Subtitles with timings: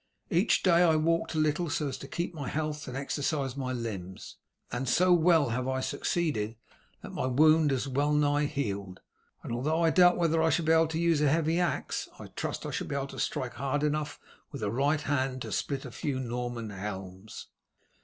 [0.31, 3.71] Each day I walked a little, so as to keep my health and exercise my
[3.71, 4.37] limbs,
[4.71, 6.55] and so well have I succeeded
[7.03, 9.01] that my wound has well nigh healed;
[9.43, 12.29] and although I doubt whether I shall be able to use a heavy axe, I
[12.29, 14.19] trust I shall be able to strike hard enough
[14.51, 17.49] with the right hand to split a few Norman helms."